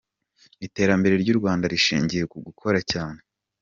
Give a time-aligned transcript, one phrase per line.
[0.67, 3.19] Iterambere ry’u Rwanda rishingiye ku gukora cyane.